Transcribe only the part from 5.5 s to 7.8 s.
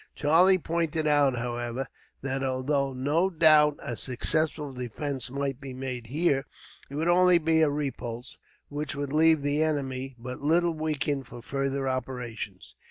be made here, it would only be a